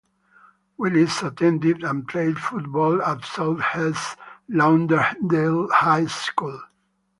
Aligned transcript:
Willis 0.77 1.21
attended 1.21 1.83
and 1.83 2.07
played 2.07 2.39
football 2.39 3.03
at 3.03 3.23
Southeast 3.23 4.17
Lauderdale 4.49 5.69
High 5.69 6.07
School. 6.07 6.59